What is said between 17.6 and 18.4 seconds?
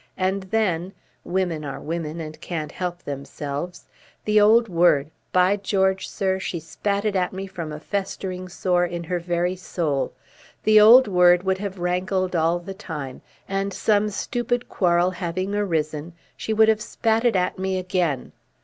again.